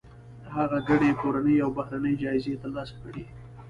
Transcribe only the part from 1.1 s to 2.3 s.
کورنۍ او بهرنۍ